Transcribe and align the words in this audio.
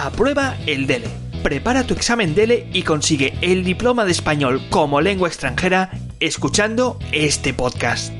Aprueba 0.00 0.56
el 0.68 0.86
DELE. 0.86 1.08
Prepara 1.42 1.82
tu 1.82 1.92
examen 1.92 2.32
DELE 2.32 2.68
y 2.72 2.82
consigue 2.82 3.34
el 3.40 3.64
diploma 3.64 4.04
de 4.04 4.12
español 4.12 4.62
como 4.70 5.00
lengua 5.00 5.26
extranjera 5.26 5.90
escuchando 6.20 7.00
este 7.10 7.52
podcast. 7.52 8.12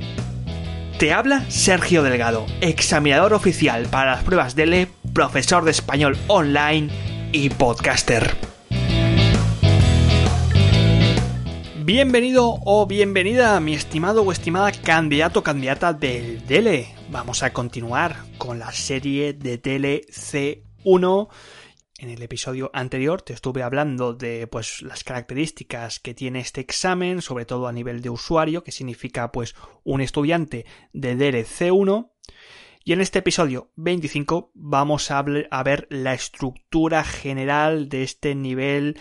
Te 0.98 1.12
habla 1.12 1.48
Sergio 1.48 2.02
Delgado, 2.02 2.46
examinador 2.60 3.32
oficial 3.32 3.86
para 3.86 4.16
las 4.16 4.24
pruebas 4.24 4.56
DELE, 4.56 4.88
profesor 5.12 5.64
de 5.64 5.70
español 5.70 6.18
online 6.26 6.88
y 7.30 7.50
podcaster. 7.50 8.34
Bienvenido 11.84 12.58
o 12.64 12.86
bienvenida, 12.86 13.60
mi 13.60 13.74
estimado 13.74 14.22
o 14.22 14.32
estimada 14.32 14.72
candidato 14.72 15.40
o 15.40 15.42
candidata 15.44 15.92
del 15.92 16.44
DELE. 16.44 16.88
Vamos 17.08 17.44
a 17.44 17.52
continuar 17.52 18.16
con 18.36 18.58
la 18.58 18.72
serie 18.72 19.32
de 19.32 19.58
DELE 19.58 20.06
C1 20.10 21.28
en 21.98 22.10
el 22.10 22.22
episodio 22.22 22.70
anterior 22.72 23.22
te 23.22 23.32
estuve 23.32 23.64
hablando 23.64 24.14
de 24.14 24.46
pues 24.46 24.82
las 24.82 25.02
características 25.02 25.98
que 25.98 26.14
tiene 26.14 26.38
este 26.38 26.60
examen, 26.60 27.20
sobre 27.20 27.44
todo 27.44 27.66
a 27.66 27.72
nivel 27.72 28.02
de 28.02 28.10
usuario, 28.10 28.62
que 28.62 28.70
significa 28.70 29.32
pues 29.32 29.56
un 29.82 30.00
estudiante 30.00 30.64
de 30.92 31.16
DELE 31.16 31.44
C1. 31.44 32.12
Y 32.84 32.92
en 32.92 33.00
este 33.00 33.18
episodio 33.18 33.72
25 33.74 34.52
vamos 34.54 35.10
a, 35.10 35.18
a 35.18 35.62
ver 35.64 35.88
la 35.90 36.14
estructura 36.14 37.02
general 37.02 37.88
de 37.88 38.04
este 38.04 38.36
nivel 38.36 38.98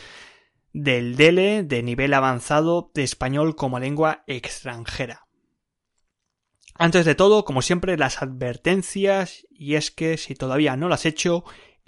del 0.73 1.16
DELE, 1.16 1.64
de 1.64 1.83
nivel 1.83 2.16
avanzado 2.16 2.91
de 2.95 3.03
español 3.03 3.55
como 3.55 3.80
lengua 3.80 4.23
extranjera. 4.25 5.27
Antes 6.73 7.05
de 7.05 7.16
todo, 7.16 7.45
como 7.45 7.61
siempre, 7.61 7.97
las 7.97 8.21
advertencias, 8.21 9.47
y 9.49 9.75
es 9.75 9.89
que 9.89 10.17
si 10.17 10.36
todavía 10.36 10.77
no 10.77 10.89
las 10.89 11.02
has 11.02 11.05
hecho, 11.08 11.43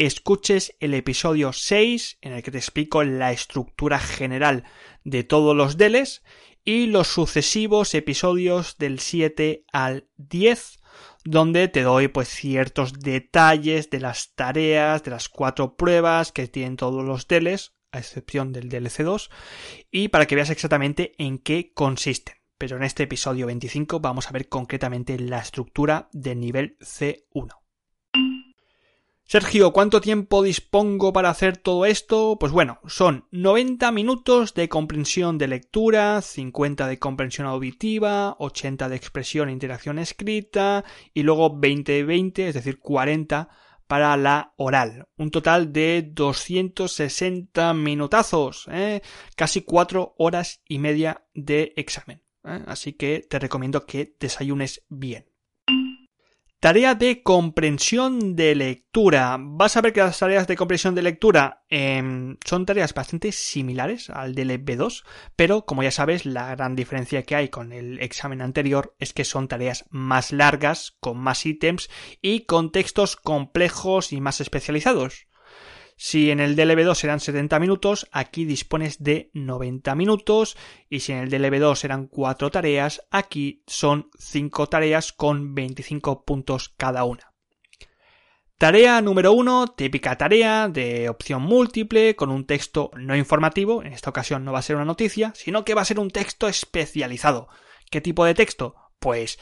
escuches 0.05 0.75
el 0.79 0.93
episodio 0.93 1.53
6 1.53 2.19
en 2.21 2.33
el 2.33 2.43
que 2.43 2.51
te 2.51 2.57
explico 2.57 3.03
la 3.03 3.31
estructura 3.31 3.99
general 3.99 4.63
de 5.03 5.23
todos 5.23 5.55
los 5.55 5.77
DELES 5.77 6.23
y 6.63 6.85
los 6.85 7.07
sucesivos 7.07 7.93
episodios 7.93 8.77
del 8.77 8.99
7 8.99 9.65
al 9.71 10.09
10 10.17 10.79
donde 11.25 11.67
te 11.67 11.83
doy 11.83 12.07
pues 12.07 12.29
ciertos 12.29 12.93
detalles 12.93 13.89
de 13.89 13.99
las 13.99 14.33
tareas, 14.35 15.03
de 15.03 15.11
las 15.11 15.29
cuatro 15.29 15.75
pruebas 15.75 16.31
que 16.31 16.47
tienen 16.47 16.77
todos 16.77 17.03
los 17.03 17.27
DELES, 17.27 17.75
a 17.91 17.99
excepción 17.99 18.51
del 18.53 18.69
DLC2, 18.69 19.29
y 19.91 20.07
para 20.09 20.27
que 20.27 20.35
veas 20.35 20.49
exactamente 20.49 21.13
en 21.17 21.39
qué 21.39 21.73
consisten. 21.73 22.35
Pero 22.57 22.77
en 22.77 22.83
este 22.83 23.03
episodio 23.03 23.47
25 23.47 23.99
vamos 23.99 24.27
a 24.27 24.31
ver 24.31 24.49
concretamente 24.49 25.17
la 25.19 25.39
estructura 25.39 26.09
del 26.13 26.39
nivel 26.39 26.77
C1. 26.79 27.58
Sergio, 29.31 29.73
¿cuánto 29.73 30.01
tiempo 30.01 30.41
dispongo 30.41 31.13
para 31.13 31.29
hacer 31.29 31.55
todo 31.55 31.85
esto? 31.85 32.37
Pues 32.39 32.51
bueno, 32.51 32.79
son 32.87 33.27
90 33.29 33.91
minutos 33.91 34.55
de 34.55 34.67
comprensión 34.69 35.37
de 35.37 35.47
lectura, 35.47 36.23
50 36.23 36.87
de 36.87 36.97
comprensión 36.97 37.45
auditiva, 37.45 38.35
80 38.39 38.89
de 38.89 38.95
expresión 38.95 39.47
e 39.47 39.51
interacción 39.51 39.99
escrita 39.99 40.83
y 41.13 41.21
luego 41.21 41.55
20 41.59 42.05
20, 42.05 42.47
es 42.47 42.55
decir, 42.55 42.79
40 42.79 43.49
para 43.85 44.17
la 44.17 44.55
oral. 44.57 45.07
Un 45.15 45.29
total 45.29 45.71
de 45.71 46.09
260 46.11 47.75
minutazos, 47.75 48.67
¿eh? 48.71 49.03
casi 49.35 49.61
4 49.61 50.15
horas 50.17 50.63
y 50.67 50.79
media 50.79 51.23
de 51.35 51.73
examen. 51.75 52.23
¿eh? 52.45 52.63
Así 52.65 52.93
que 52.93 53.27
te 53.29 53.37
recomiendo 53.37 53.85
que 53.85 54.15
desayunes 54.19 54.83
bien. 54.89 55.28
Tarea 56.59 56.93
de 56.93 57.23
comprensión 57.23 58.35
de 58.35 58.53
lectura. 58.53 59.37
Vas 59.39 59.77
a 59.77 59.81
ver 59.81 59.93
que 59.93 60.01
las 60.01 60.19
tareas 60.19 60.45
de 60.45 60.57
comprensión 60.57 60.93
de 60.93 61.01
lectura 61.01 61.63
em, 61.69 62.35
son 62.43 62.65
tareas 62.65 62.93
bastante 62.93 63.31
similares 63.31 64.09
al 64.09 64.35
del 64.35 64.49
B2, 64.65 65.05
pero 65.37 65.65
como 65.65 65.83
ya 65.83 65.91
sabes, 65.91 66.25
la 66.25 66.53
gran 66.55 66.75
diferencia 66.75 67.23
que 67.23 67.37
hay 67.37 67.47
con 67.47 67.71
el 67.71 68.01
examen 68.01 68.41
anterior 68.41 68.93
es 68.99 69.13
que 69.13 69.23
son 69.23 69.47
tareas 69.47 69.85
más 69.89 70.33
largas, 70.33 70.97
con 70.99 71.17
más 71.17 71.45
ítems 71.45 71.89
y 72.21 72.41
con 72.41 72.73
textos 72.73 73.15
complejos 73.15 74.11
y 74.11 74.19
más 74.19 74.41
especializados. 74.41 75.28
Si 76.01 76.31
en 76.31 76.39
el 76.39 76.55
DLB2 76.55 77.03
eran 77.03 77.19
70 77.19 77.59
minutos, 77.59 78.07
aquí 78.13 78.45
dispones 78.45 79.03
de 79.03 79.31
90 79.33 79.95
minutos 79.95 80.55
y 80.89 81.01
si 81.01 81.11
en 81.11 81.17
el 81.17 81.29
DLB2 81.29 81.83
eran 81.83 82.07
4 82.07 82.49
tareas, 82.51 83.05
aquí 83.11 83.63
son 83.67 84.09
5 84.17 84.69
tareas 84.69 85.11
con 85.11 85.53
25 85.53 86.23
puntos 86.23 86.69
cada 86.69 87.03
una. 87.03 87.33
Tarea 88.57 89.01
número 89.01 89.33
1, 89.33 89.73
típica 89.75 90.17
tarea 90.17 90.69
de 90.69 91.09
opción 91.09 91.41
múltiple 91.41 92.15
con 92.15 92.29
un 92.29 92.45
texto 92.45 92.91
no 92.95 93.17
informativo, 93.17 93.83
en 93.83 93.91
esta 93.91 94.09
ocasión 94.09 94.45
no 94.45 94.53
va 94.53 94.59
a 94.59 94.61
ser 94.61 94.77
una 94.77 94.85
noticia, 94.85 95.33
sino 95.35 95.65
que 95.65 95.73
va 95.73 95.81
a 95.81 95.85
ser 95.85 95.99
un 95.99 96.11
texto 96.11 96.47
especializado. 96.47 97.49
¿Qué 97.91 97.99
tipo 97.99 98.23
de 98.23 98.35
texto? 98.35 98.73
Pues 98.99 99.37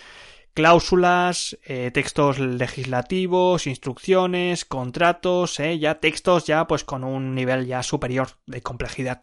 cláusulas, 0.58 1.56
eh, 1.66 1.92
textos 1.92 2.40
legislativos, 2.40 3.68
instrucciones, 3.68 4.66
contratos, 4.66 5.60
eh, 5.60 5.78
ya 5.78 6.00
textos 6.00 6.48
ya 6.48 6.66
pues 6.66 6.84
con 6.84 7.04
un 7.04 7.36
nivel 7.36 7.68
ya 7.68 7.84
superior 7.84 8.30
de 8.48 8.64
complejidad. 8.64 9.22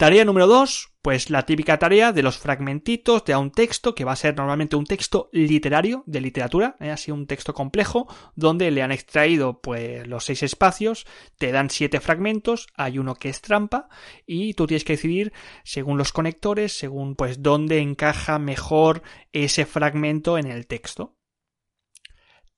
Tarea 0.00 0.24
número 0.24 0.46
2, 0.46 0.94
pues 1.02 1.28
la 1.28 1.44
típica 1.44 1.78
tarea 1.78 2.12
de 2.12 2.22
los 2.22 2.38
fragmentitos 2.38 3.22
de 3.26 3.36
un 3.36 3.50
texto 3.50 3.94
que 3.94 4.06
va 4.06 4.12
a 4.12 4.16
ser 4.16 4.34
normalmente 4.34 4.74
un 4.74 4.86
texto 4.86 5.28
literario 5.30 6.04
de 6.06 6.22
literatura, 6.22 6.76
¿eh? 6.80 6.90
así 6.90 7.10
un 7.10 7.26
texto 7.26 7.52
complejo, 7.52 8.08
donde 8.34 8.70
le 8.70 8.80
han 8.80 8.92
extraído 8.92 9.60
pues 9.60 10.06
los 10.06 10.24
seis 10.24 10.42
espacios, 10.42 11.06
te 11.36 11.52
dan 11.52 11.68
siete 11.68 12.00
fragmentos, 12.00 12.68
hay 12.76 12.98
uno 12.98 13.14
que 13.14 13.28
es 13.28 13.42
trampa 13.42 13.90
y 14.24 14.54
tú 14.54 14.66
tienes 14.66 14.84
que 14.84 14.94
decidir 14.94 15.34
según 15.64 15.98
los 15.98 16.12
conectores, 16.12 16.72
según 16.72 17.14
pues 17.14 17.42
dónde 17.42 17.80
encaja 17.80 18.38
mejor 18.38 19.02
ese 19.32 19.66
fragmento 19.66 20.38
en 20.38 20.46
el 20.46 20.66
texto. 20.66 21.18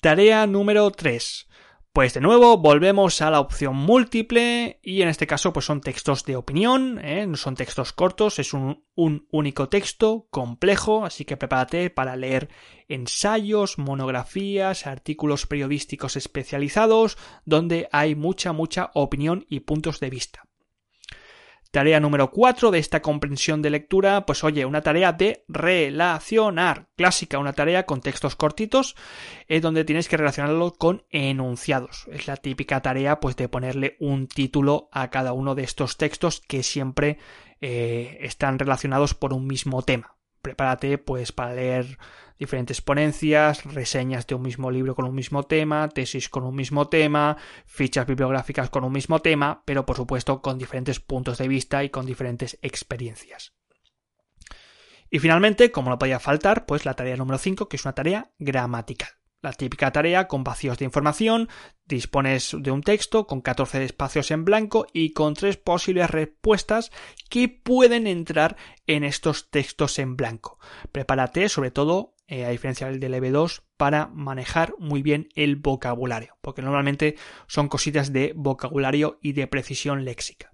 Tarea 0.00 0.46
número 0.46 0.88
3. 0.92 1.48
Pues 1.94 2.14
de 2.14 2.22
nuevo 2.22 2.56
volvemos 2.56 3.20
a 3.20 3.30
la 3.30 3.38
opción 3.38 3.76
múltiple 3.76 4.80
y 4.82 5.02
en 5.02 5.08
este 5.08 5.26
caso 5.26 5.52
pues 5.52 5.66
son 5.66 5.82
textos 5.82 6.24
de 6.24 6.36
opinión, 6.36 6.98
¿eh? 7.04 7.26
no 7.26 7.36
son 7.36 7.54
textos 7.54 7.92
cortos, 7.92 8.38
es 8.38 8.54
un, 8.54 8.86
un, 8.94 9.28
único 9.30 9.68
texto 9.68 10.26
complejo, 10.30 11.04
así 11.04 11.26
que 11.26 11.36
prepárate 11.36 11.90
para 11.90 12.16
leer 12.16 12.48
ensayos, 12.88 13.76
monografías, 13.76 14.86
artículos 14.86 15.46
periodísticos 15.46 16.16
especializados 16.16 17.18
donde 17.44 17.90
hay 17.92 18.14
mucha 18.14 18.54
mucha 18.54 18.90
opinión 18.94 19.44
y 19.50 19.60
puntos 19.60 20.00
de 20.00 20.08
vista. 20.08 20.48
Tarea 21.72 22.00
número 22.00 22.30
4 22.30 22.70
de 22.70 22.78
esta 22.78 23.00
comprensión 23.00 23.62
de 23.62 23.70
lectura, 23.70 24.26
pues 24.26 24.44
oye, 24.44 24.66
una 24.66 24.82
tarea 24.82 25.14
de 25.14 25.46
relacionar. 25.48 26.90
Clásica, 26.96 27.38
una 27.38 27.54
tarea 27.54 27.86
con 27.86 28.02
textos 28.02 28.36
cortitos, 28.36 28.94
es 29.48 29.62
donde 29.62 29.86
tienes 29.86 30.06
que 30.06 30.18
relacionarlo 30.18 30.74
con 30.74 31.06
enunciados. 31.08 32.06
Es 32.12 32.26
la 32.26 32.36
típica 32.36 32.82
tarea, 32.82 33.20
pues, 33.20 33.36
de 33.36 33.48
ponerle 33.48 33.96
un 34.00 34.28
título 34.28 34.90
a 34.92 35.08
cada 35.08 35.32
uno 35.32 35.54
de 35.54 35.62
estos 35.62 35.96
textos 35.96 36.42
que 36.46 36.62
siempre 36.62 37.16
eh, 37.62 38.18
están 38.20 38.58
relacionados 38.58 39.14
por 39.14 39.32
un 39.32 39.46
mismo 39.46 39.80
tema 39.80 40.18
prepárate 40.42 40.98
pues 40.98 41.32
para 41.32 41.54
leer 41.54 41.98
diferentes 42.38 42.80
ponencias, 42.80 43.64
reseñas 43.64 44.26
de 44.26 44.34
un 44.34 44.42
mismo 44.42 44.70
libro 44.70 44.94
con 44.94 45.04
un 45.04 45.14
mismo 45.14 45.44
tema, 45.44 45.88
tesis 45.88 46.28
con 46.28 46.44
un 46.44 46.54
mismo 46.54 46.88
tema, 46.88 47.36
fichas 47.64 48.06
bibliográficas 48.06 48.68
con 48.68 48.84
un 48.84 48.92
mismo 48.92 49.20
tema, 49.20 49.62
pero 49.64 49.86
por 49.86 49.96
supuesto 49.96 50.42
con 50.42 50.58
diferentes 50.58 50.98
puntos 51.00 51.38
de 51.38 51.48
vista 51.48 51.84
y 51.84 51.90
con 51.90 52.04
diferentes 52.04 52.58
experiencias. 52.62 53.54
Y 55.08 55.18
finalmente, 55.18 55.70
como 55.70 55.90
no 55.90 55.98
podía 55.98 56.18
faltar, 56.18 56.66
pues 56.66 56.84
la 56.84 56.94
tarea 56.94 57.16
número 57.16 57.38
5, 57.38 57.68
que 57.68 57.76
es 57.76 57.84
una 57.84 57.94
tarea 57.94 58.32
gramatical. 58.38 59.10
La 59.42 59.52
típica 59.52 59.90
tarea 59.90 60.28
con 60.28 60.44
vacíos 60.44 60.78
de 60.78 60.84
información, 60.84 61.48
dispones 61.84 62.56
de 62.56 62.70
un 62.70 62.82
texto 62.82 63.26
con 63.26 63.40
14 63.40 63.84
espacios 63.84 64.30
en 64.30 64.44
blanco 64.44 64.86
y 64.92 65.12
con 65.12 65.34
tres 65.34 65.56
posibles 65.56 66.08
respuestas 66.10 66.92
que 67.28 67.48
pueden 67.48 68.06
entrar 68.06 68.56
en 68.86 69.02
estos 69.02 69.50
textos 69.50 69.98
en 69.98 70.16
blanco. 70.16 70.60
Prepárate 70.92 71.48
sobre 71.48 71.72
todo 71.72 72.14
eh, 72.28 72.44
a 72.44 72.50
diferencia 72.50 72.86
del 72.86 73.00
DLB2, 73.00 73.62
para 73.76 74.06
manejar 74.06 74.74
muy 74.78 75.02
bien 75.02 75.28
el 75.34 75.56
vocabulario, 75.56 76.38
porque 76.40 76.62
normalmente 76.62 77.16
son 77.48 77.68
cositas 77.68 78.12
de 78.12 78.32
vocabulario 78.36 79.18
y 79.20 79.32
de 79.32 79.48
precisión 79.48 80.04
léxica. 80.04 80.51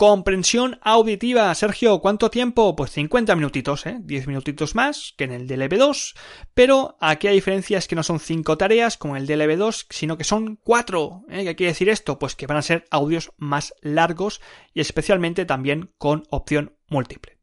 Comprensión 0.00 0.78
auditiva. 0.80 1.54
Sergio, 1.54 2.00
¿cuánto 2.00 2.30
tiempo? 2.30 2.74
Pues 2.74 2.90
50 2.92 3.36
minutitos, 3.36 3.84
¿eh? 3.84 3.98
10 4.00 4.28
minutitos 4.28 4.74
más 4.74 5.12
que 5.18 5.24
en 5.24 5.32
el 5.32 5.46
DLB2. 5.46 6.16
Pero 6.54 6.96
aquí 7.02 7.28
hay 7.28 7.34
diferencias 7.34 7.86
que 7.86 7.96
no 7.96 8.02
son 8.02 8.18
5 8.18 8.56
tareas 8.56 8.96
como 8.96 9.14
en 9.14 9.22
el 9.22 9.28
DLB2, 9.28 9.88
sino 9.90 10.16
que 10.16 10.24
son 10.24 10.56
4. 10.64 11.24
¿eh? 11.28 11.44
¿Qué 11.44 11.54
quiere 11.54 11.72
decir 11.72 11.90
esto? 11.90 12.18
Pues 12.18 12.34
que 12.34 12.46
van 12.46 12.56
a 12.56 12.62
ser 12.62 12.86
audios 12.90 13.32
más 13.36 13.74
largos 13.82 14.40
y 14.72 14.80
especialmente 14.80 15.44
también 15.44 15.92
con 15.98 16.22
opción 16.30 16.78
múltiple. 16.88 17.36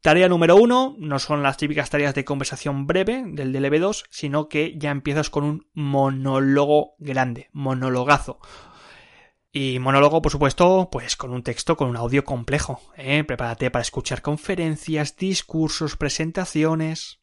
Tarea 0.00 0.30
número 0.30 0.56
1 0.56 0.96
no 0.98 1.18
son 1.18 1.42
las 1.42 1.58
típicas 1.58 1.90
tareas 1.90 2.14
de 2.14 2.24
conversación 2.24 2.86
breve 2.86 3.24
del 3.26 3.52
DLB2, 3.52 4.04
sino 4.08 4.48
que 4.48 4.78
ya 4.78 4.90
empiezas 4.90 5.28
con 5.28 5.44
un 5.44 5.68
monólogo 5.74 6.94
grande, 6.98 7.50
monologazo. 7.52 8.38
Y 9.60 9.80
monólogo, 9.80 10.22
por 10.22 10.30
supuesto, 10.30 10.88
pues 10.88 11.16
con 11.16 11.32
un 11.32 11.42
texto, 11.42 11.76
con 11.76 11.88
un 11.88 11.96
audio 11.96 12.24
complejo. 12.24 12.80
¿eh? 12.96 13.24
Prepárate 13.24 13.72
para 13.72 13.82
escuchar 13.82 14.22
conferencias, 14.22 15.16
discursos, 15.16 15.96
presentaciones. 15.96 17.18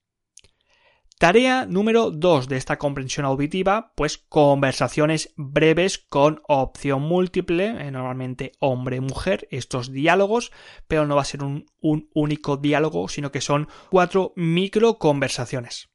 Tarea 1.17 1.65
número 1.65 2.11
2 2.11 2.49
de 2.49 2.57
esta 2.57 2.77
comprensión 2.77 3.25
auditiva, 3.25 3.93
pues 3.95 4.17
conversaciones 4.17 5.33
breves 5.37 5.97
con 5.97 6.41
opción 6.49 7.03
múltiple, 7.03 7.67
eh, 7.67 7.89
normalmente 7.89 8.51
hombre-mujer, 8.59 9.47
estos 9.49 9.93
diálogos, 9.93 10.51
pero 10.89 11.07
no 11.07 11.15
va 11.15 11.21
a 11.21 11.25
ser 11.25 11.41
un, 11.41 11.67
un 11.79 12.09
único 12.13 12.57
diálogo, 12.57 13.07
sino 13.07 13.31
que 13.31 13.39
son 13.39 13.69
cuatro 13.89 14.33
micro 14.35 14.97
conversaciones. 14.97 15.89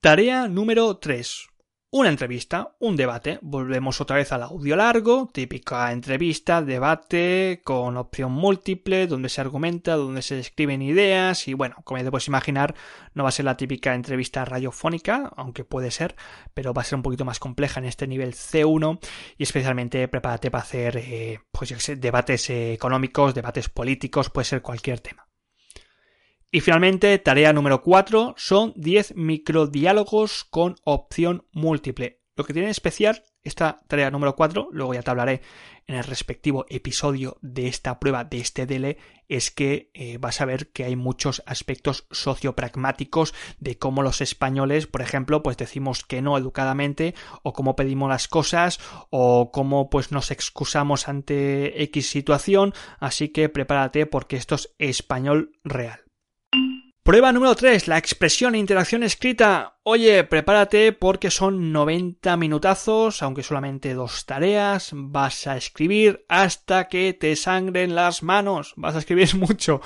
Tarea 0.00 0.48
número 0.48 0.96
3 0.96 1.48
una 1.94 2.08
entrevista, 2.08 2.74
un 2.80 2.96
debate. 2.96 3.38
Volvemos 3.40 4.00
otra 4.00 4.16
vez 4.16 4.32
al 4.32 4.42
audio 4.42 4.74
largo, 4.74 5.30
típica 5.32 5.92
entrevista, 5.92 6.60
debate 6.60 7.60
con 7.62 7.96
opción 7.96 8.32
múltiple, 8.32 9.06
donde 9.06 9.28
se 9.28 9.40
argumenta, 9.40 9.94
donde 9.94 10.20
se 10.22 10.34
describen 10.34 10.82
ideas 10.82 11.46
y 11.46 11.54
bueno, 11.54 11.76
como 11.84 11.98
ya 11.98 12.04
te 12.04 12.10
puedes 12.10 12.26
imaginar, 12.26 12.74
no 13.14 13.22
va 13.22 13.28
a 13.28 13.32
ser 13.32 13.44
la 13.44 13.56
típica 13.56 13.94
entrevista 13.94 14.44
radiofónica, 14.44 15.30
aunque 15.36 15.62
puede 15.62 15.92
ser, 15.92 16.16
pero 16.52 16.74
va 16.74 16.82
a 16.82 16.84
ser 16.84 16.96
un 16.96 17.04
poquito 17.04 17.24
más 17.24 17.38
compleja 17.38 17.78
en 17.78 17.86
este 17.86 18.08
nivel 18.08 18.34
C1 18.34 18.98
y 19.38 19.44
especialmente 19.44 20.08
prepárate 20.08 20.50
para 20.50 20.64
hacer 20.64 20.96
eh, 20.96 21.42
pues, 21.52 21.92
debates 22.00 22.50
económicos, 22.50 23.36
debates 23.36 23.68
políticos, 23.68 24.30
puede 24.30 24.46
ser 24.46 24.62
cualquier 24.62 24.98
tema. 24.98 25.28
Y 26.54 26.60
finalmente, 26.60 27.18
tarea 27.18 27.52
número 27.52 27.82
4 27.82 28.34
son 28.36 28.74
10 28.76 29.16
microdiálogos 29.16 30.44
con 30.44 30.76
opción 30.84 31.48
múltiple. 31.50 32.20
Lo 32.36 32.44
que 32.44 32.52
tiene 32.52 32.70
especial 32.70 33.24
esta 33.42 33.82
tarea 33.88 34.12
número 34.12 34.36
4, 34.36 34.68
luego 34.70 34.94
ya 34.94 35.02
te 35.02 35.10
hablaré 35.10 35.42
en 35.88 35.96
el 35.96 36.04
respectivo 36.04 36.64
episodio 36.68 37.38
de 37.42 37.66
esta 37.66 37.98
prueba 37.98 38.22
de 38.22 38.38
este 38.38 38.66
DL, 38.66 38.96
es 39.28 39.50
que 39.50 39.90
eh, 39.94 40.16
vas 40.18 40.40
a 40.40 40.44
ver 40.44 40.70
que 40.70 40.84
hay 40.84 40.94
muchos 40.94 41.42
aspectos 41.44 42.06
sociopragmáticos 42.12 43.34
de 43.58 43.76
cómo 43.76 44.04
los 44.04 44.20
españoles, 44.20 44.86
por 44.86 45.02
ejemplo, 45.02 45.42
pues 45.42 45.56
decimos 45.56 46.04
que 46.04 46.22
no 46.22 46.38
educadamente, 46.38 47.16
o 47.42 47.52
cómo 47.52 47.74
pedimos 47.74 48.08
las 48.08 48.28
cosas, 48.28 48.78
o 49.10 49.50
cómo 49.50 49.90
pues 49.90 50.12
nos 50.12 50.30
excusamos 50.30 51.08
ante 51.08 51.82
X 51.82 52.08
situación, 52.08 52.74
así 53.00 53.30
que 53.30 53.48
prepárate 53.48 54.06
porque 54.06 54.36
esto 54.36 54.54
es 54.54 54.72
español 54.78 55.58
real. 55.64 56.03
Prueba 57.04 57.32
número 57.32 57.54
3, 57.54 57.86
la 57.86 57.98
expresión 57.98 58.54
e 58.54 58.58
interacción 58.58 59.02
escrita. 59.02 59.78
Oye, 59.82 60.24
prepárate 60.24 60.92
porque 60.92 61.30
son 61.30 61.70
90 61.70 62.34
minutazos, 62.38 63.22
aunque 63.22 63.42
solamente 63.42 63.92
dos 63.92 64.24
tareas. 64.24 64.88
Vas 64.94 65.46
a 65.46 65.58
escribir 65.58 66.24
hasta 66.30 66.88
que 66.88 67.12
te 67.12 67.36
sangren 67.36 67.94
las 67.94 68.22
manos. 68.22 68.72
Vas 68.76 68.94
a 68.94 69.00
escribir 69.00 69.34
mucho. 69.36 69.82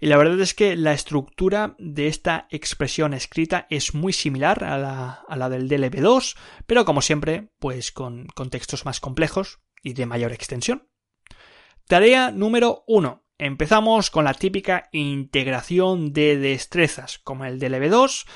Y 0.00 0.06
la 0.06 0.16
verdad 0.16 0.40
es 0.40 0.54
que 0.54 0.74
la 0.74 0.92
estructura 0.92 1.76
de 1.78 2.08
esta 2.08 2.48
expresión 2.50 3.14
escrita 3.14 3.68
es 3.70 3.94
muy 3.94 4.12
similar 4.12 4.64
a 4.64 4.76
la, 4.76 5.24
a 5.28 5.36
la 5.36 5.48
del 5.48 5.68
DLB2, 5.68 6.36
pero 6.66 6.84
como 6.84 7.00
siempre, 7.00 7.52
pues 7.60 7.92
con 7.92 8.26
contextos 8.34 8.84
más 8.84 8.98
complejos 8.98 9.60
y 9.84 9.92
de 9.92 10.06
mayor 10.06 10.32
extensión. 10.32 10.88
Tarea 11.86 12.32
número 12.32 12.82
1 12.88 13.25
Empezamos 13.38 14.10
con 14.10 14.24
la 14.24 14.32
típica 14.32 14.88
integración 14.92 16.14
de 16.14 16.38
destrezas, 16.38 17.18
como 17.18 17.44
el 17.44 17.60
DLB2. 17.60 18.26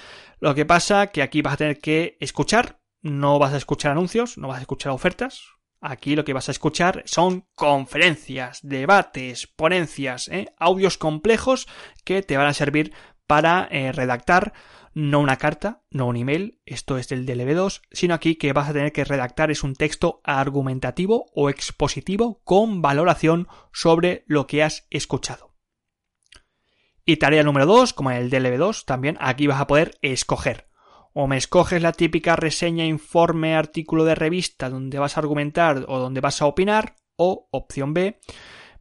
Lo 0.41 0.55
que 0.55 0.67
pasa 0.67 1.07
que 1.07 1.23
aquí 1.23 1.41
vas 1.41 1.55
a 1.55 1.59
tener 1.59 1.79
que 1.79 2.19
escuchar, 2.21 2.81
no 3.01 3.39
vas 3.39 3.55
a 3.55 3.57
escuchar 3.57 3.93
anuncios, 3.93 4.37
no 4.37 4.49
vas 4.49 4.59
a 4.59 4.63
escuchar 4.63 4.93
ofertas. 4.93 5.43
Aquí 5.81 6.15
lo 6.15 6.27
que 6.27 6.35
vas 6.35 6.49
a 6.49 6.53
escuchar 6.53 7.03
son 7.07 7.47
conferencias, 7.55 8.61
debates, 8.63 9.47
ponencias, 9.47 10.29
¿eh? 10.29 10.53
audios 10.59 10.99
complejos 10.99 11.67
que 12.05 12.21
te 12.21 12.37
van 12.37 12.49
a 12.49 12.53
servir 12.53 12.93
para 13.27 13.69
eh, 13.71 13.93
redactar 13.93 14.53
no 14.93 15.21
una 15.21 15.37
carta, 15.37 15.83
no 15.91 16.07
un 16.07 16.17
email, 16.17 16.61
esto 16.67 16.99
es 16.99 17.09
del 17.09 17.27
DLB2, 17.27 17.83
sino 17.91 18.15
aquí 18.15 18.37
que 18.37 18.53
vas 18.53 18.69
a 18.69 18.73
tener 18.73 18.93
que 18.93 19.05
redactar 19.05 19.51
es 19.51 19.63
un 19.63 19.75
texto 19.75 20.21
argumentativo 20.25 21.27
o 21.35 21.49
expositivo 21.49 22.41
con 22.45 22.83
valoración 22.83 23.49
sobre 23.73 24.25
lo 24.27 24.47
que 24.47 24.63
has 24.63 24.87
escuchado. 24.91 25.55
Y 27.05 27.17
tarea 27.17 27.43
número 27.43 27.67
2, 27.67 27.93
como 27.93 28.11
en 28.11 28.19
el 28.19 28.31
DLB2, 28.31 28.85
también 28.85 29.17
aquí 29.21 29.47
vas 29.47 29.61
a 29.61 29.67
poder 29.67 29.99
escoger. 30.03 30.69
O 31.13 31.27
me 31.27 31.37
escoges 31.37 31.83
la 31.83 31.93
típica 31.93 32.37
reseña, 32.37 32.85
informe, 32.85 33.57
artículo 33.57 34.05
de 34.05 34.15
revista 34.15 34.71
donde 34.71 34.99
vas 34.99 35.17
a 35.17 35.21
argumentar 35.21 35.85
o 35.89 35.99
donde 35.99 36.21
vas 36.21 36.41
a 36.41 36.47
opinar, 36.47 36.97
o 37.17 37.49
opción 37.51 37.95
B, 37.95 38.19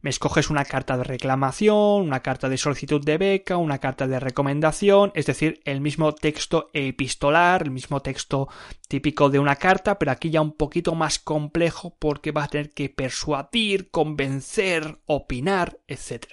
me 0.02 0.10
escoges 0.10 0.50
una 0.50 0.64
carta 0.64 0.96
de 0.96 1.04
reclamación, 1.04 2.02
una 2.02 2.20
carta 2.20 2.48
de 2.48 2.58
solicitud 2.58 3.04
de 3.04 3.18
beca, 3.18 3.56
una 3.56 3.78
carta 3.78 4.06
de 4.06 4.20
recomendación, 4.20 5.12
es 5.14 5.26
decir, 5.26 5.60
el 5.64 5.80
mismo 5.80 6.14
texto 6.14 6.70
epistolar, 6.72 7.62
el 7.62 7.70
mismo 7.70 8.00
texto 8.00 8.48
típico 8.88 9.30
de 9.30 9.38
una 9.38 9.56
carta, 9.56 9.98
pero 9.98 10.12
aquí 10.12 10.30
ya 10.30 10.40
un 10.40 10.56
poquito 10.56 10.94
más 10.94 11.18
complejo 11.18 11.96
porque 11.98 12.32
vas 12.32 12.46
a 12.46 12.50
tener 12.50 12.70
que 12.70 12.88
persuadir, 12.88 13.90
convencer, 13.90 15.00
opinar, 15.06 15.78
etc. 15.86 16.26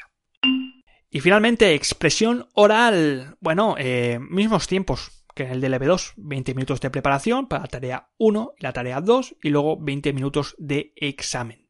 Y 1.09 1.19
finalmente, 1.19 1.73
expresión 1.73 2.47
oral. 2.53 3.37
Bueno, 3.39 3.75
eh, 3.77 4.19
mismos 4.19 4.67
tiempos 4.67 5.25
que 5.33 5.43
en 5.43 5.51
el 5.51 5.61
DLB2, 5.61 6.13
20 6.17 6.53
minutos 6.55 6.81
de 6.81 6.89
preparación 6.89 7.47
para 7.47 7.63
la 7.63 7.67
tarea 7.67 8.09
1 8.17 8.53
y 8.57 8.63
la 8.63 8.73
tarea 8.73 9.01
2 9.01 9.35
y 9.43 9.49
luego 9.49 9.77
20 9.79 10.11
minutos 10.11 10.55
de 10.57 10.93
examen. 10.95 11.69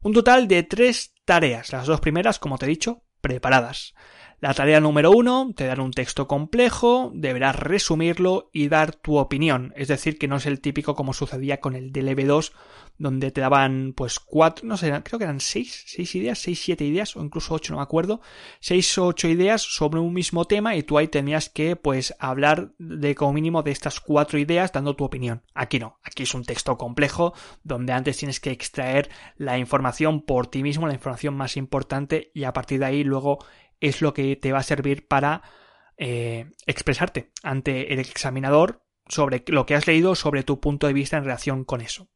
Un 0.00 0.12
total 0.12 0.48
de 0.48 0.62
tres 0.62 1.14
tareas, 1.24 1.72
las 1.72 1.86
dos 1.86 2.00
primeras, 2.00 2.38
como 2.38 2.58
te 2.58 2.66
he 2.66 2.68
dicho, 2.68 3.04
preparadas. 3.20 3.94
La 4.40 4.54
tarea 4.54 4.78
número 4.78 5.10
uno, 5.10 5.50
te 5.56 5.66
dan 5.66 5.80
un 5.80 5.90
texto 5.90 6.28
complejo, 6.28 7.10
deberás 7.12 7.56
resumirlo 7.56 8.50
y 8.52 8.68
dar 8.68 8.94
tu 8.94 9.16
opinión. 9.16 9.72
Es 9.74 9.88
decir, 9.88 10.16
que 10.16 10.28
no 10.28 10.36
es 10.36 10.46
el 10.46 10.60
típico 10.60 10.94
como 10.94 11.12
sucedía 11.12 11.58
con 11.58 11.74
el 11.74 11.92
DLB2, 11.92 12.52
donde 12.98 13.32
te 13.32 13.40
daban 13.40 13.94
pues 13.96 14.20
cuatro, 14.20 14.66
no 14.66 14.76
sé, 14.76 14.92
creo 15.02 15.18
que 15.18 15.24
eran 15.24 15.40
seis, 15.40 15.84
seis 15.86 16.14
ideas, 16.14 16.38
seis, 16.38 16.60
siete 16.60 16.84
ideas, 16.84 17.16
o 17.16 17.24
incluso 17.24 17.54
ocho, 17.54 17.72
no 17.72 17.78
me 17.78 17.82
acuerdo, 17.82 18.20
seis 18.60 18.96
o 18.98 19.06
ocho 19.06 19.26
ideas 19.26 19.62
sobre 19.62 19.98
un 19.98 20.12
mismo 20.12 20.44
tema 20.44 20.76
y 20.76 20.84
tú 20.84 20.98
ahí 20.98 21.08
tenías 21.08 21.48
que 21.48 21.74
pues 21.74 22.14
hablar 22.20 22.72
de 22.78 23.16
como 23.16 23.32
mínimo 23.32 23.64
de 23.64 23.72
estas 23.72 24.00
cuatro 24.00 24.38
ideas 24.38 24.72
dando 24.72 24.94
tu 24.94 25.04
opinión. 25.04 25.42
Aquí 25.52 25.80
no, 25.80 25.98
aquí 26.04 26.24
es 26.24 26.34
un 26.34 26.44
texto 26.44 26.76
complejo 26.76 27.34
donde 27.64 27.92
antes 27.92 28.18
tienes 28.18 28.38
que 28.38 28.50
extraer 28.50 29.10
la 29.36 29.58
información 29.58 30.22
por 30.22 30.46
ti 30.46 30.62
mismo, 30.62 30.86
la 30.86 30.94
información 30.94 31.36
más 31.36 31.56
importante 31.56 32.30
y 32.34 32.44
a 32.44 32.52
partir 32.52 32.80
de 32.80 32.86
ahí 32.86 33.04
luego 33.04 33.38
es 33.80 34.02
lo 34.02 34.14
que 34.14 34.36
te 34.36 34.52
va 34.52 34.58
a 34.58 34.62
servir 34.62 35.06
para 35.06 35.42
eh, 35.96 36.50
expresarte 36.66 37.32
ante 37.42 37.92
el 37.92 37.98
examinador 37.98 38.82
sobre 39.08 39.42
lo 39.48 39.66
que 39.66 39.74
has 39.74 39.86
leído, 39.86 40.14
sobre 40.14 40.44
tu 40.44 40.60
punto 40.60 40.86
de 40.86 40.92
vista 40.92 41.16
en 41.16 41.24
relación 41.24 41.64
con 41.64 41.80
eso. 41.80 42.08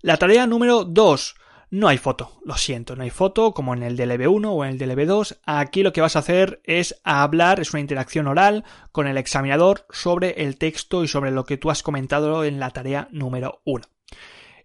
La 0.00 0.16
tarea 0.16 0.46
número 0.46 0.84
2. 0.84 1.36
No 1.70 1.88
hay 1.88 1.96
foto, 1.96 2.38
lo 2.44 2.56
siento, 2.58 2.96
no 2.96 3.02
hay 3.02 3.08
foto 3.08 3.54
como 3.54 3.72
en 3.72 3.82
el 3.82 3.96
DLB1 3.96 4.46
o 4.46 4.64
en 4.64 4.72
el 4.72 4.78
DLB2. 4.78 5.38
Aquí 5.46 5.82
lo 5.82 5.94
que 5.94 6.02
vas 6.02 6.16
a 6.16 6.18
hacer 6.18 6.60
es 6.64 7.00
hablar, 7.02 7.60
es 7.60 7.72
una 7.72 7.80
interacción 7.80 8.26
oral 8.26 8.64
con 8.90 9.06
el 9.06 9.16
examinador 9.16 9.86
sobre 9.88 10.42
el 10.42 10.58
texto 10.58 11.02
y 11.02 11.08
sobre 11.08 11.30
lo 11.30 11.44
que 11.44 11.56
tú 11.56 11.70
has 11.70 11.82
comentado 11.82 12.44
en 12.44 12.60
la 12.60 12.72
tarea 12.72 13.08
número 13.10 13.62
1. 13.64 13.86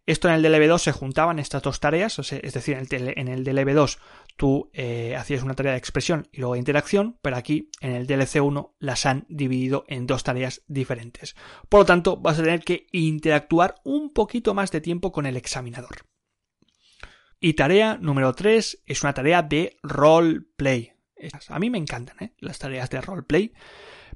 Esto 0.06 0.28
en 0.28 0.34
el 0.34 0.44
DLB2 0.44 0.80
se 0.80 0.92
juntaban 0.92 1.40
estas 1.40 1.62
dos 1.62 1.80
tareas, 1.80 2.20
es 2.20 2.54
decir, 2.54 2.78
en 2.78 3.28
el 3.28 3.46
DLB2 3.46 4.00
tú 4.38 4.70
eh, 4.74 5.16
hacías 5.18 5.44
una 5.44 5.56
tarea 5.56 5.74
de 5.74 5.80
expresión 5.80 6.30
y 6.32 6.40
luego 6.40 6.54
de 6.54 6.60
interacción, 6.60 7.18
pero 7.22 7.36
aquí 7.36 7.70
en 7.82 7.94
el 7.94 8.08
DLC1 8.08 8.76
las 8.80 9.06
han 9.06 9.26
dividido 9.28 9.84
en 9.88 10.08
dos 10.08 10.24
tareas 10.24 10.62
diferentes. 10.68 11.36
Por 11.68 11.82
lo 11.82 11.86
tanto, 11.86 12.18
vas 12.18 12.40
a 12.40 12.44
tener 12.44 12.62
que 12.62 12.88
interactuar 12.92 13.76
un 13.84 14.14
poquito 14.14 14.54
más 14.54 14.72
de 14.72 14.82
tiempo 14.82 15.12
con 15.12 15.26
el 15.26 15.36
examinador. 15.36 16.06
Y 17.40 17.54
tarea 17.54 17.98
número 18.00 18.34
3 18.34 18.84
es 18.86 19.04
una 19.04 19.14
tarea 19.14 19.42
de 19.42 19.78
roleplay. 19.84 20.94
A 21.50 21.60
mí 21.60 21.70
me 21.70 21.78
encantan 21.78 22.18
¿eh? 22.20 22.34
las 22.40 22.60
tareas 22.60 22.90
de 22.90 23.02
roleplay. 23.02 23.54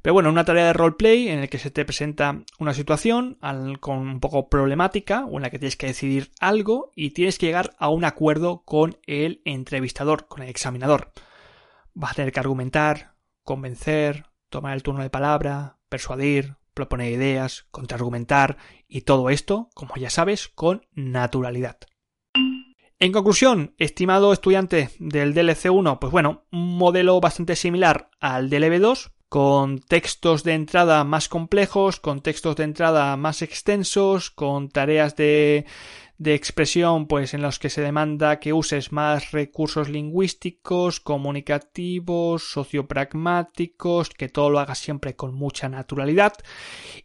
Pero 0.02 0.14
bueno, 0.14 0.30
una 0.30 0.46
tarea 0.46 0.66
de 0.66 0.74
roleplay 0.74 1.28
en 1.28 1.42
la 1.42 1.48
que 1.48 1.60
se 1.60 1.70
te 1.70 1.86
presenta 1.86 2.42
una 2.60 2.74
situación 2.74 3.38
con 3.80 3.98
un 4.00 4.20
poco 4.20 4.50
problemática 4.50 5.26
o 5.26 5.38
en 5.38 5.44
la 5.44 5.50
que 5.50 5.60
tienes 5.60 5.78
que 5.78 5.88
decidir 5.88 6.32
algo 6.40 6.92
y 6.96 7.12
tienes 7.12 7.38
que 7.38 7.48
llegar 7.48 7.76
a 7.78 7.90
un 7.90 8.04
acuerdo 8.04 8.64
con 8.64 8.98
el 9.06 9.42
entrevistador, 9.46 10.28
con 10.28 10.42
el 10.42 10.50
examinador. 10.50 11.12
Vas 11.94 12.12
a 12.12 12.16
tener 12.16 12.32
que 12.32 12.40
argumentar, 12.40 13.16
convencer, 13.44 14.26
tomar 14.50 14.74
el 14.74 14.84
turno 14.84 15.04
de 15.04 15.10
palabra, 15.10 15.78
persuadir, 15.90 16.56
proponer 16.74 17.12
ideas, 17.12 17.68
contraargumentar 17.70 18.58
y 18.88 19.02
todo 19.02 19.30
esto, 19.30 19.70
como 19.76 19.96
ya 19.98 20.10
sabes, 20.10 20.48
con 20.48 20.88
naturalidad. 20.94 21.78
En 23.02 23.12
conclusión, 23.12 23.74
estimado 23.80 24.32
estudiante 24.32 24.92
del 25.00 25.34
DLC1, 25.34 25.98
pues 25.98 26.12
bueno, 26.12 26.44
un 26.52 26.78
modelo 26.78 27.20
bastante 27.20 27.56
similar 27.56 28.12
al 28.20 28.48
DLB2, 28.48 29.10
con 29.28 29.80
textos 29.80 30.44
de 30.44 30.54
entrada 30.54 31.04
más 31.04 31.28
complejos, 31.28 32.00
con 32.00 32.22
textos 32.22 32.58
de 32.58 32.64
entrada 32.64 33.18
más 33.18 33.42
extensos, 33.42 34.30
con 34.30 34.70
tareas 34.70 35.16
de, 35.16 35.66
de 36.22 36.36
expresión 36.36 37.08
pues 37.08 37.34
en 37.34 37.42
los 37.42 37.58
que 37.58 37.72
se 37.72 37.82
demanda 37.82 38.40
que 38.40 38.54
uses 38.54 38.92
más 38.92 39.32
recursos 39.32 39.90
lingüísticos, 39.90 41.00
comunicativos, 41.00 42.44
sociopragmáticos, 42.44 44.12
que 44.12 44.30
todo 44.30 44.52
lo 44.52 44.60
hagas 44.60 44.78
siempre 44.78 45.16
con 45.16 45.34
mucha 45.34 45.68
naturalidad 45.68 46.34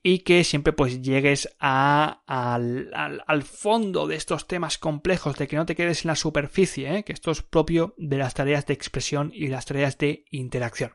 y 0.02 0.18
que 0.18 0.44
siempre 0.44 0.74
pues 0.74 1.00
llegues 1.00 1.48
a, 1.58 2.24
al, 2.26 2.90
al, 3.26 3.42
fondo 3.42 4.06
de 4.06 4.16
estos 4.16 4.46
temas 4.46 4.76
complejos, 4.76 5.38
de 5.38 5.48
que 5.48 5.56
no 5.56 5.64
te 5.64 5.76
quedes 5.76 6.04
en 6.04 6.08
la 6.08 6.16
superficie, 6.16 6.98
¿eh? 6.98 7.02
que 7.02 7.14
esto 7.14 7.30
es 7.30 7.40
propio 7.40 7.94
de 7.96 8.18
las 8.18 8.34
tareas 8.34 8.66
de 8.66 8.74
expresión 8.74 9.30
y 9.32 9.46
las 9.46 9.64
tareas 9.64 9.96
de 9.96 10.26
interacción. 10.30 10.92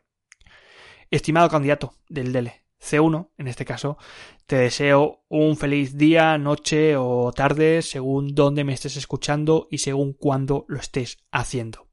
Estimado 1.10 1.50
candidato 1.50 1.96
del 2.08 2.32
DELE, 2.34 2.61
C1 2.82 3.30
en 3.38 3.48
este 3.48 3.66
caso, 3.66 3.98
te 4.48 4.58
deseo 4.58 5.24
un 5.30 5.56
feliz 5.56 5.98
día, 5.98 6.38
noche 6.38 6.96
o 6.98 7.32
tarde 7.32 7.82
según 7.82 8.34
dónde 8.34 8.64
me 8.64 8.74
estés 8.74 8.98
escuchando 8.98 9.68
y 9.70 9.78
según 9.78 10.14
cuándo 10.14 10.66
lo 10.68 10.80
estés 10.80 11.20
haciendo. 11.32 11.88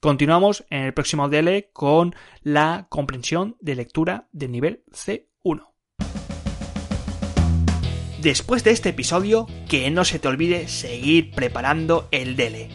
Continuamos 0.00 0.64
en 0.70 0.84
el 0.84 0.94
próximo 0.94 1.28
DELE 1.28 1.70
con 1.72 2.14
la 2.42 2.86
comprensión 2.88 3.56
de 3.60 3.74
lectura 3.74 4.28
de 4.30 4.48
nivel 4.48 4.84
C1. 4.92 5.66
Después 8.22 8.64
de 8.64 8.70
este 8.72 8.90
episodio, 8.90 9.46
que 9.68 9.90
no 9.90 10.04
se 10.04 10.18
te 10.18 10.28
olvide 10.28 10.68
seguir 10.68 11.32
preparando 11.32 12.08
el 12.10 12.36
DELE. 12.36 12.68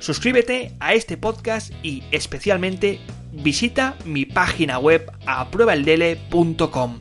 Suscríbete 0.00 0.76
a 0.80 0.94
este 0.94 1.16
podcast 1.16 1.72
y 1.82 2.02
especialmente 2.10 3.00
visita 3.42 3.96
mi 4.04 4.24
página 4.26 4.78
web 4.78 5.10
apruebaeldele.com. 5.26 7.00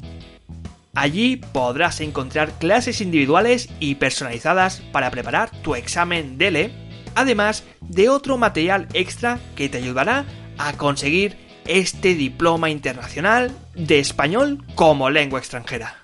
Allí 0.96 1.38
podrás 1.38 2.02
encontrar 2.02 2.52
clases 2.60 3.02
individuales 3.02 3.70
y 3.80 3.96
personalizadas 3.96 4.82
para 4.92 5.10
preparar 5.10 5.50
tu 5.62 5.76
examen 5.76 6.38
DELE, 6.38 6.72
además 7.16 7.64
de 7.82 8.10
otro 8.10 8.38
material 8.38 8.88
extra 8.94 9.40
que 9.56 9.70
te 9.70 9.80
ayudará 9.80 10.26
a 10.58 10.74
conseguir 10.74 11.38
este 11.66 12.14
diploma 12.14 12.70
internacional 12.70 13.52
de 13.74 14.00
español 14.00 14.64
como 14.76 15.10
lengua 15.10 15.40
extranjera. 15.40 16.04